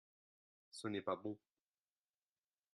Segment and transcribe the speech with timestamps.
[0.71, 1.37] ce n'est pas bon.